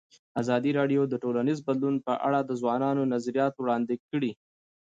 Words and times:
ازادي 0.41 0.71
راډیو 0.79 1.01
د 1.07 1.13
ټولنیز 1.23 1.59
بدلون 1.67 1.95
په 2.05 2.13
اړه 2.27 2.39
د 2.43 2.51
ځوانانو 2.61 3.03
نظریات 3.13 3.53
وړاندې 3.57 3.95
کړي. 4.09 4.31